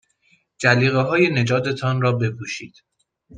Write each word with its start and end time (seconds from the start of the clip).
جلیقههای 0.59 1.29
نجات 1.29 1.69
تان 1.69 2.01
را 2.01 2.11
بپوشید. 2.11 2.73